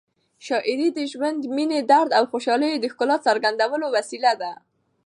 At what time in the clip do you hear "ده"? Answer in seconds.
4.41-4.51